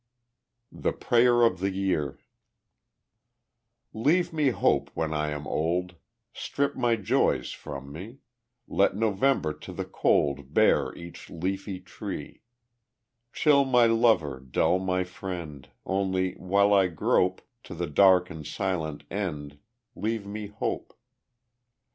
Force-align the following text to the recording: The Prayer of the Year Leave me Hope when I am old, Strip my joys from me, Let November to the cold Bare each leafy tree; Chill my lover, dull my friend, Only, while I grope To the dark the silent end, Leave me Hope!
The 0.71 0.93
Prayer 0.93 1.43
of 1.43 1.59
the 1.59 1.69
Year 1.69 2.17
Leave 3.93 4.33
me 4.33 4.49
Hope 4.49 4.89
when 4.95 5.13
I 5.13 5.29
am 5.29 5.45
old, 5.45 5.93
Strip 6.33 6.75
my 6.75 6.95
joys 6.95 7.51
from 7.51 7.91
me, 7.93 8.17
Let 8.67 8.95
November 8.95 9.53
to 9.53 9.71
the 9.71 9.85
cold 9.85 10.55
Bare 10.55 10.91
each 10.95 11.29
leafy 11.29 11.79
tree; 11.79 12.41
Chill 13.31 13.63
my 13.63 13.85
lover, 13.85 14.39
dull 14.39 14.79
my 14.79 15.03
friend, 15.03 15.69
Only, 15.85 16.33
while 16.33 16.73
I 16.73 16.87
grope 16.87 17.43
To 17.65 17.75
the 17.75 17.85
dark 17.85 18.29
the 18.29 18.43
silent 18.43 19.03
end, 19.11 19.59
Leave 19.95 20.25
me 20.25 20.47
Hope! 20.47 20.97